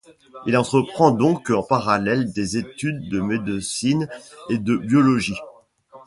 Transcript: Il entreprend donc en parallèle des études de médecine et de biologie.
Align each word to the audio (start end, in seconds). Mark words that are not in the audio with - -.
Il 0.47 0.57
entreprend 0.57 1.11
donc 1.11 1.51
en 1.51 1.61
parallèle 1.61 2.33
des 2.33 2.57
études 2.57 3.07
de 3.09 3.19
médecine 3.21 4.09
et 4.49 4.57
de 4.57 4.75
biologie. 4.75 5.37